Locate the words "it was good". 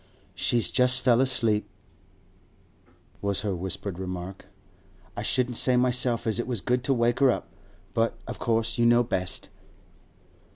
6.39-6.83